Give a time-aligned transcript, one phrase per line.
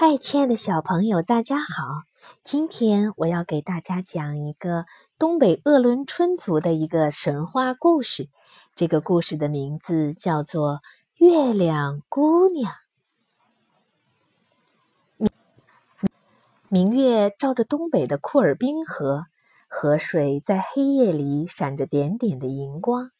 [0.00, 2.04] 嗨，亲爱的小朋友，大家好！
[2.44, 4.86] 今天我要给大家讲一个
[5.18, 8.28] 东北鄂伦春族的一个神话故事。
[8.76, 10.74] 这个故事的名字叫做
[11.16, 12.72] 《月亮姑娘》。
[16.68, 19.24] 明明月照着东北的库尔滨河，
[19.66, 23.10] 河水在黑夜里闪着点点的银光。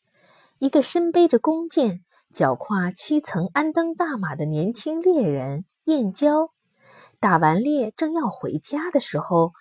[0.60, 6.52] 一个身背着弓箭、脚跨七层安登大马的年轻猎人燕郊。
[7.20, 9.52] 打完猎，正要回家的时候，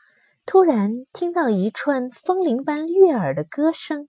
[0.45, 4.07] 突然听到一串风铃般悦耳的歌声：“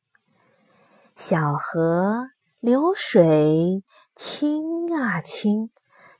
[1.17, 2.29] 小河
[2.61, 3.83] 流水
[4.15, 5.71] 清啊清，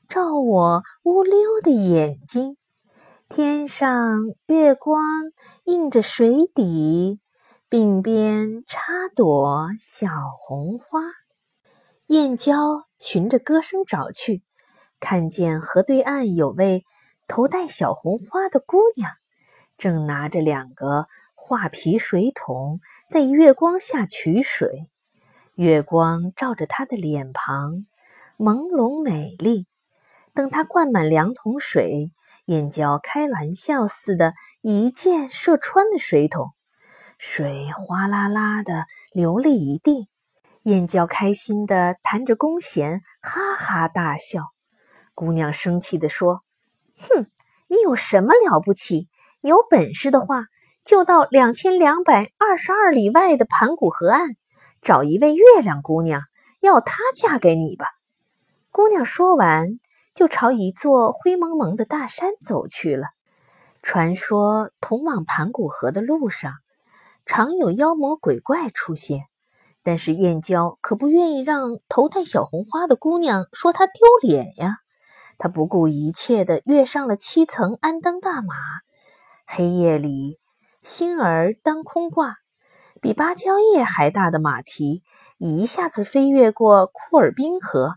[0.07, 2.57] 照我乌溜的眼睛。
[3.29, 4.17] 天上
[4.47, 5.05] 月光
[5.65, 7.19] 映着水底，
[7.69, 11.01] 鬓边插朵小红花。”
[12.09, 14.41] 燕郊循着歌声找去，
[14.99, 16.83] 看见河对岸有位。
[17.29, 19.11] 头戴小红花的姑娘，
[19.77, 21.05] 正拿着两个
[21.35, 24.89] 画皮水桶在月光下取水。
[25.53, 27.85] 月光照着她的脸庞，
[28.39, 29.67] 朦胧美丽。
[30.33, 32.11] 等她灌满两桶水，
[32.45, 36.53] 燕郊开玩笑似的，一箭射穿了水桶，
[37.19, 40.09] 水哗啦啦的流了一地。
[40.63, 44.45] 燕郊开心的弹着弓弦，哈哈大笑。
[45.13, 46.41] 姑娘生气地说。
[46.99, 47.27] 哼，
[47.69, 49.07] 你有什么了不起？
[49.41, 50.43] 有本事的话，
[50.83, 54.35] 就到两千两百二十二里外的盘古河岸，
[54.81, 56.23] 找一位月亮姑娘，
[56.59, 57.85] 要她嫁给你吧。
[58.71, 59.79] 姑娘说完，
[60.13, 63.07] 就朝一座灰蒙蒙的大山走去了。
[63.81, 66.55] 传说通往盘古河的路上，
[67.25, 69.21] 常有妖魔鬼怪出现，
[69.83, 74.79] 但是燕郊可不愿意让头戴小红花的姑娘说她丢脸呀。
[75.39, 78.55] 他不顾一切地跃上了七层安登大马，
[79.47, 80.37] 黑夜里，
[80.81, 82.35] 星儿当空挂，
[83.01, 85.01] 比芭蕉叶还大的马蹄
[85.37, 87.95] 一下子飞越过库尔滨河，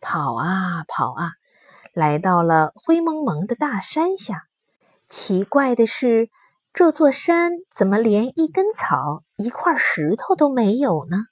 [0.00, 1.32] 跑啊跑啊，
[1.92, 4.44] 来到了灰蒙蒙的大山下。
[5.08, 6.30] 奇怪的是，
[6.72, 11.24] 这座山怎么连一根草、一块石头都没有呢？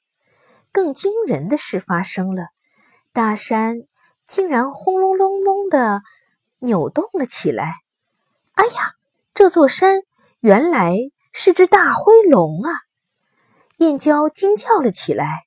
[0.73, 2.49] 更惊人的事发生了，
[3.13, 3.83] 大山。
[4.33, 6.01] 竟然轰隆隆隆的
[6.59, 7.75] 扭动了起来！
[8.55, 8.95] 哎呀，
[9.35, 10.01] 这座山
[10.41, 10.97] 原来
[11.35, 12.73] 是只大灰龙啊！
[13.77, 15.43] 燕郊惊叫了起来。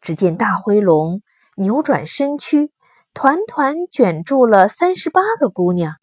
[0.00, 1.20] 只见大灰龙
[1.56, 2.72] 扭转身躯，
[3.12, 5.96] 团团卷住了三十八个姑娘。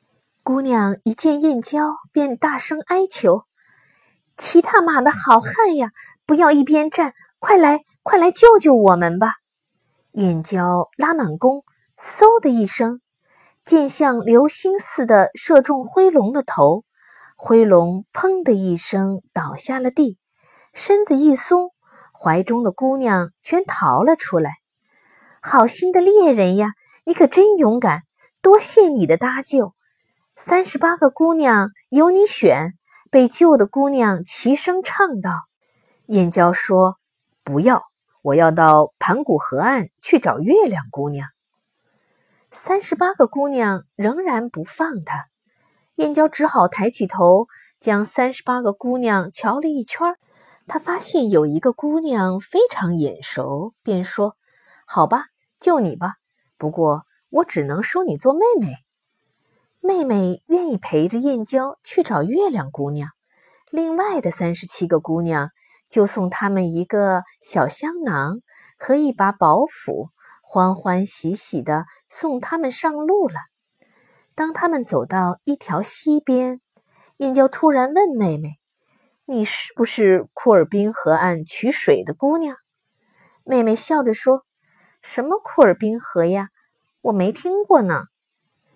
[0.44, 3.46] 姑娘一见燕郊，便大声哀求
[4.38, 5.90] ：“骑大马的好汉呀，
[6.28, 9.32] 不要一边站，快来，快来救救我们吧！”
[10.14, 11.64] 燕郊拉满弓。
[12.02, 13.02] 嗖的一声，
[13.66, 16.86] 箭像流星似的射中灰龙的头，
[17.36, 20.18] 灰龙砰的一声倒下了地，
[20.74, 21.72] 身子一松，
[22.14, 24.54] 怀中的姑娘全逃了出来。
[25.42, 26.72] 好心的猎人呀，
[27.04, 28.04] 你可真勇敢！
[28.42, 29.74] 多谢你的搭救，
[30.38, 32.76] 三十八个姑娘由你选。
[33.12, 35.32] 被救的姑娘齐声唱道
[36.08, 36.98] ：“燕郊说，
[37.44, 37.84] 不要，
[38.22, 41.28] 我要到盘古河岸去找月亮姑娘。”
[42.52, 45.28] 三十八个姑娘仍然不放他，
[45.96, 47.48] 燕郊只好抬起头，
[47.80, 50.16] 将三十八个姑娘瞧了一圈。
[50.66, 54.36] 他发现有一个姑娘非常眼熟，便说
[54.88, 55.26] ：“好吧，
[55.60, 56.16] 就你吧。
[56.58, 58.78] 不过我只能收你做妹妹。”
[59.82, 63.12] 妹妹愿意陪着燕郊去找月亮姑娘。
[63.70, 65.52] 另外的三十七个姑娘
[65.88, 68.40] 就送他们一个小香囊
[68.80, 70.10] 和一把宝斧。
[70.52, 73.36] 欢欢喜喜地送他们上路了。
[74.34, 76.60] 当他们走到一条溪边，
[77.18, 78.58] 燕郊突然问妹妹
[79.28, 82.56] ：“你是不是库尔滨河岸取水的姑娘？”
[83.46, 84.44] 妹妹笑着说
[85.04, 86.50] ：“什么库尔滨河呀？
[87.02, 88.06] 我没听过呢。”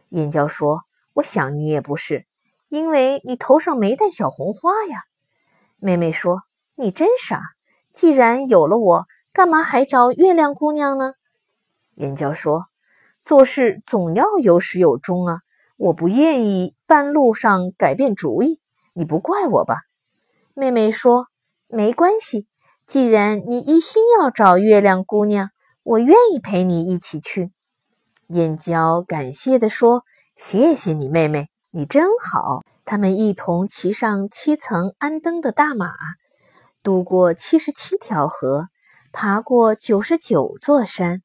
[0.09, 0.81] 燕郊说
[1.13, 2.27] ：“我想你也不是，
[2.69, 4.99] 因为你头上没戴小红花呀。”
[5.81, 6.43] 妹妹说
[6.77, 7.41] ：“你真傻！
[7.91, 11.13] 既然有了我，干嘛还找月亮姑娘呢？”
[11.95, 12.65] 燕郊说
[13.23, 15.39] ：“做事总要有始有终啊！
[15.77, 18.59] 我不愿意半路上改变主意，
[18.93, 19.77] 你不怪我吧？”
[20.55, 21.27] 妹妹说
[21.67, 22.47] ：“没关系，
[22.85, 25.49] 既然你一心要找月亮姑娘，
[25.83, 27.51] 我愿意陪你一起去。”
[28.29, 30.03] 燕郊感谢地说
[30.35, 35.93] ：“谢谢你，妹妹，你真好。”他们一同骑上七层安登的大马，
[36.83, 38.67] 渡过七十七条河，
[39.13, 41.21] 爬过九十九座山。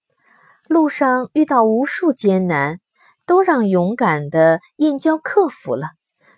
[0.69, 2.79] 路上遇到无数艰难，
[3.25, 5.89] 都让勇敢的燕郊克服了。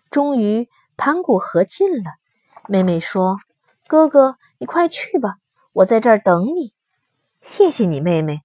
[0.08, 2.12] 终于盘古河尽了，
[2.68, 3.38] 妹妹说
[3.88, 5.34] ：“哥哥，你快去吧，
[5.72, 6.72] 我在这儿等你。”
[7.42, 8.42] 谢谢你，妹妹。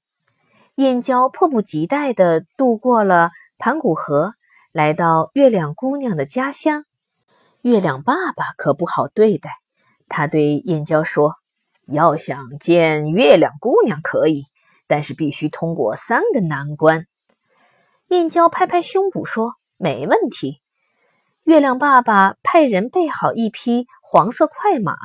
[0.75, 4.33] 燕郊迫不及待地渡过了盘古河，
[4.71, 6.83] 来到月亮姑娘的家乡。
[7.61, 9.51] 月亮爸爸可不好对待，
[10.09, 11.33] 他对燕郊说
[11.87, 14.45] ：“要想见月亮姑娘可以，
[14.87, 17.07] 但是必须通过三个难关。”
[18.09, 20.61] 燕郊拍拍胸脯说：“没问题。”
[21.43, 24.95] 月亮爸爸派人备好一匹黄色快马，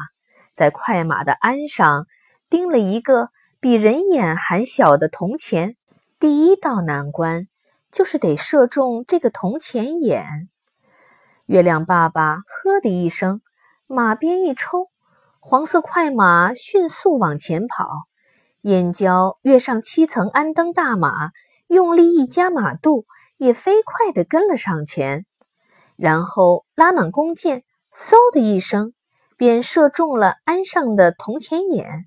[0.55, 2.07] 在快马的鞍上
[2.49, 3.31] 钉了一个。
[3.63, 5.77] 比人眼还小的铜钱，
[6.19, 7.47] 第一道难关
[7.91, 10.49] 就是得射中这个铜钱眼。
[11.45, 13.43] 月亮爸爸呵的一声，
[13.87, 14.89] 马鞭一抽，
[15.41, 18.07] 黄色快马迅速往前跑。
[18.63, 21.31] 燕郊跃上七层鞍灯大马，
[21.67, 23.07] 用力一加马肚，
[23.39, 25.25] 也飞快地跟了上前，
[25.97, 28.93] 然后拉满弓箭，嗖的一声，
[29.37, 32.07] 便射中了鞍上的铜钱眼。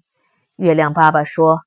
[0.58, 1.62] 月亮爸爸说：“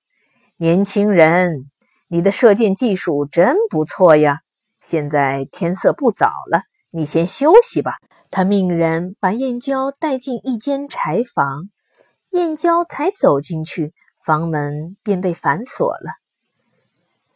[0.57, 1.69] 年轻人，
[2.07, 4.39] 你的射箭技术真不错呀！
[4.81, 6.63] 现在天色不早了，
[6.93, 7.95] 你先休息吧。”
[8.31, 11.71] 他命人把燕郊带进一间柴房。
[12.31, 13.95] 燕郊才走进去，
[14.27, 16.15] 房门便被反锁了。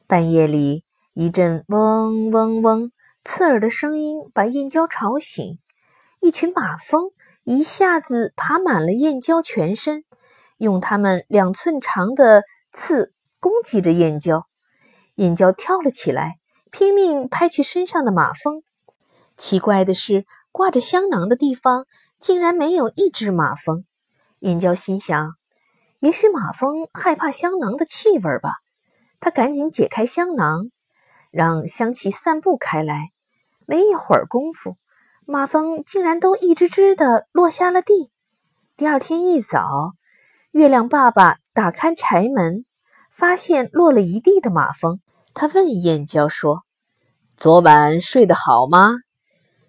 [0.09, 0.83] 半夜里，
[1.15, 2.91] 一阵嗡嗡嗡
[3.23, 5.61] 刺耳的声音把燕郊吵醒。
[6.19, 7.13] 一群马蜂
[7.45, 10.03] 一下子爬满了燕郊全身。
[10.59, 12.43] 用它们两寸长的
[12.73, 14.49] 刺攻击着燕郊，
[15.15, 16.39] 燕郊跳了起来，
[16.73, 18.65] 拼命拍去身上的马蜂。
[19.37, 21.87] 奇怪的是，挂着香囊的地方
[22.19, 23.85] 竟然没有一只马蜂。
[24.41, 25.37] 燕郊心想：
[26.01, 28.55] 也许马蜂害怕香囊的气味吧。
[29.21, 30.71] 他赶紧解开香囊，
[31.31, 33.11] 让香气散布开来。
[33.67, 34.77] 没一会儿功夫，
[35.27, 38.11] 马蜂竟然都一只只的落下了地。
[38.77, 39.93] 第二天一早。
[40.53, 42.65] 月亮爸爸打开柴门，
[43.09, 45.01] 发现落了一地的马蜂。
[45.33, 46.65] 他问燕郊说
[47.37, 48.97] ：“昨晚睡得好吗？”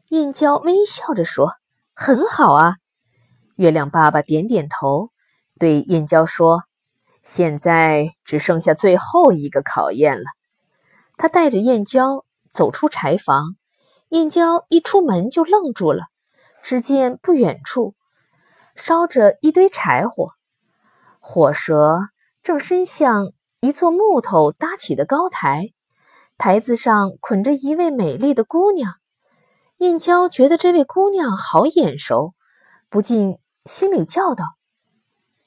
[0.09, 1.53] 燕郊微笑着说
[1.93, 2.77] ：“很好啊。”
[3.57, 5.10] 月亮爸爸点点头，
[5.61, 6.63] 对燕郊说
[7.21, 10.23] ：“现在只剩下最后一个考验了。”
[11.17, 13.55] 他带着燕郊走出柴房。
[14.09, 16.05] 燕郊一出门就愣住了，
[16.63, 17.93] 只见不远处
[18.75, 20.29] 烧着一堆柴火。
[21.19, 21.99] 火舌
[22.41, 25.67] 正伸向一座木头搭起的高台，
[26.39, 28.95] 台子上捆着一位美丽的姑娘。
[29.77, 32.33] 燕郊觉得这位姑娘好眼熟，
[32.89, 34.45] 不禁心里叫道：“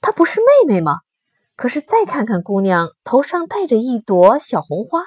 [0.05, 0.99] 她不是妹妹吗？”
[1.56, 5.01] 可是再看看姑娘头上戴着一朵小红花，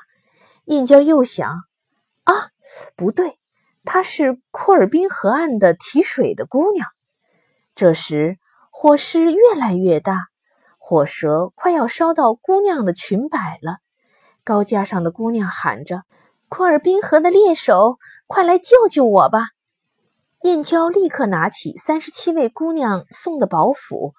[0.65, 1.53] 燕郊又想
[2.25, 2.33] ：“啊，
[2.95, 3.37] 不对，
[3.85, 6.87] 她是库尔滨河岸的提水的姑娘。”
[7.75, 8.39] 这时
[8.71, 10.29] 火势越来越大。
[10.79, 13.77] 火舌快要烧到姑娘的裙摆了，
[14.43, 16.01] 高架上的姑娘喊着
[16.49, 19.41] ：“库尔滨河的猎手，快来救救我吧！”
[20.41, 24.13] 燕郊立刻拿起三十七位姑娘送的宝斧，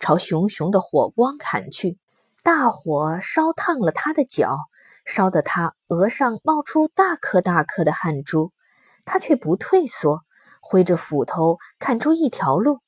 [0.00, 1.96] 朝熊熊的火光砍去。
[2.42, 4.58] 大火烧烫了他的脚，
[5.04, 8.52] 烧得他额上冒出大颗大颗的汗珠，
[9.04, 10.22] 他却不退缩，
[10.60, 12.80] 挥着斧头砍出一条路，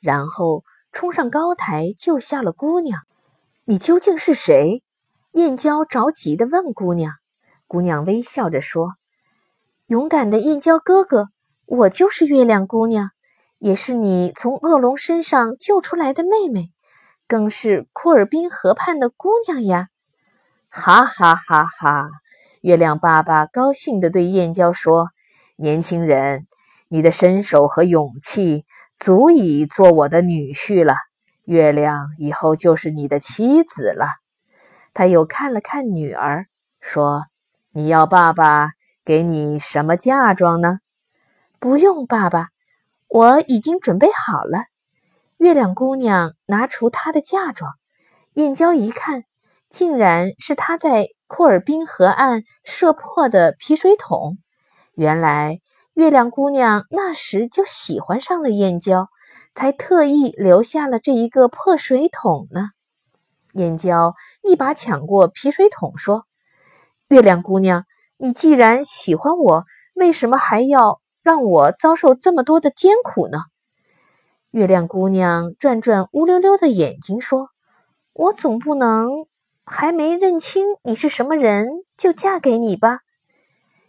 [0.00, 0.64] 然后。
[0.92, 3.02] 冲上高台救下了姑娘，
[3.64, 4.82] 你究竟是谁？
[5.34, 7.12] 燕郊着急地问姑娘。
[7.68, 8.94] 姑娘微笑着说
[9.86, 11.28] ：“勇敢的燕郊哥哥，
[11.66, 13.10] 我就是月亮姑娘，
[13.60, 16.72] 也是你从恶龙身上救出来的妹妹，
[17.28, 19.90] 更是库尔滨河畔的姑娘呀！”
[20.68, 22.08] 哈哈哈哈！
[22.62, 25.10] 月亮爸爸高兴地对燕郊说
[25.54, 26.48] ：“年轻人，
[26.88, 28.64] 你的身手和勇气。”
[29.00, 30.94] 足以做我的女婿了，
[31.46, 34.06] 月亮以后就是你的妻子了。
[34.92, 36.48] 他又看了看女儿，
[36.82, 37.22] 说
[37.72, 40.80] ：“你要爸爸给你什么嫁妆呢
[41.58, 42.48] ？”“不用，爸爸，
[43.10, 44.64] 我已经准备好了。”
[45.36, 47.74] 月亮姑娘拿出她的嫁妆，
[48.34, 49.24] 燕郊一看，
[49.68, 54.38] 竟然是她在库尔滨河岸射破的皮水桶。
[54.94, 55.60] 原来。
[55.94, 59.08] 月亮姑娘那时就喜欢上了燕郊，
[59.54, 62.68] 才特意留下了这一个破水桶呢。
[63.52, 66.24] 燕郊一把抢过皮水桶，说
[67.10, 67.84] ：“月亮姑娘，
[68.16, 73.38] 你既然喜欢我，为什么还要让我遭受这么多的艰苦呢？”
[74.50, 77.50] 月亮姑娘转转乌溜溜的眼睛，说
[78.12, 79.26] ：“我总不能
[79.64, 82.98] 还没认清你是什么人就嫁给你吧？”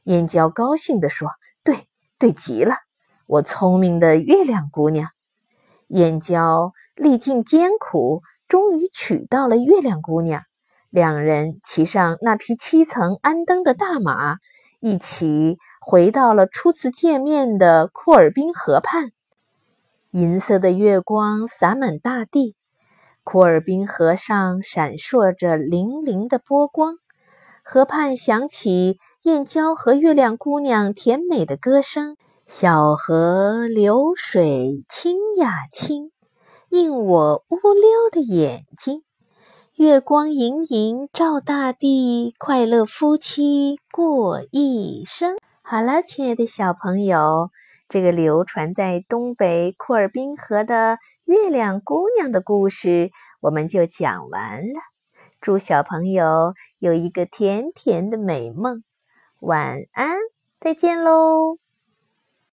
[0.06, 1.30] 燕娇高兴地说
[1.64, 1.88] ：“对，
[2.20, 2.76] 对极了，
[3.26, 5.10] 我聪明的月亮姑娘。”
[5.90, 10.44] 燕娇历尽艰苦，终于娶到了月亮姑娘。
[10.90, 14.38] 两人骑上那匹七层安登的大马，
[14.82, 19.12] 一起回到了初次见面的库尔滨河畔。
[20.10, 22.56] 银色的月光洒满大地，
[23.24, 26.96] 库尔滨河上闪烁着粼粼的波光。
[27.64, 36.12] 河畔响起燕郊和月亮姑娘甜美的歌声：“小河流水清呀清，
[36.70, 39.04] 映我乌溜的眼睛。
[39.82, 47.50] 月光盈盈照大地，快乐夫妻过一生。”好了，亲爱的小朋友。
[47.90, 53.10] 这个流传在东北库尔滨河的月亮姑娘的故事，
[53.40, 54.80] 我们就讲完了。
[55.42, 58.84] 祝小朋友有一个甜甜的美梦，
[59.40, 60.16] 晚安，
[60.60, 61.58] 再见喽。